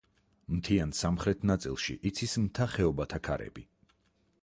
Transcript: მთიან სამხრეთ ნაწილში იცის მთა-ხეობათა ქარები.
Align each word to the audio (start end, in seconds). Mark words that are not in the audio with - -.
მთიან 0.53 0.93
სამხრეთ 0.99 1.45
ნაწილში 1.51 1.99
იცის 2.11 2.35
მთა-ხეობათა 2.47 3.25
ქარები. 3.29 3.69